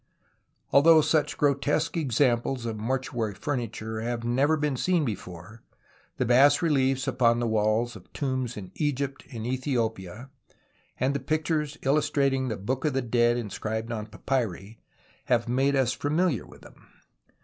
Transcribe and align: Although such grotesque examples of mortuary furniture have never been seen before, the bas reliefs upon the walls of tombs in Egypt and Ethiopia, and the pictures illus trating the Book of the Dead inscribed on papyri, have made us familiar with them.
Although 0.71 1.01
such 1.01 1.37
grotesque 1.37 1.95
examples 1.95 2.65
of 2.65 2.75
mortuary 2.79 3.35
furniture 3.35 4.01
have 4.01 4.23
never 4.23 4.57
been 4.57 4.75
seen 4.75 5.05
before, 5.05 5.61
the 6.17 6.25
bas 6.25 6.59
reliefs 6.63 7.07
upon 7.07 7.37
the 7.37 7.45
walls 7.45 7.95
of 7.95 8.11
tombs 8.11 8.57
in 8.57 8.71
Egypt 8.73 9.23
and 9.31 9.45
Ethiopia, 9.45 10.31
and 10.99 11.13
the 11.13 11.19
pictures 11.19 11.77
illus 11.83 12.09
trating 12.09 12.49
the 12.49 12.57
Book 12.57 12.83
of 12.83 12.93
the 12.93 13.03
Dead 13.03 13.37
inscribed 13.37 13.91
on 13.91 14.07
papyri, 14.07 14.79
have 15.25 15.47
made 15.47 15.75
us 15.75 15.93
familiar 15.93 16.47
with 16.47 16.61
them. 16.61 16.87